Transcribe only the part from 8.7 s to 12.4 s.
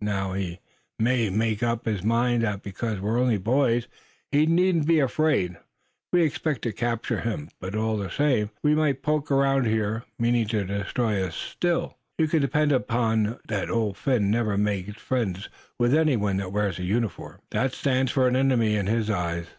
might poke around here, meaning to destroy his Still, suh. You can